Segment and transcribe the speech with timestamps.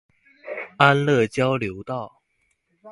[0.77, 2.23] 安樂交流道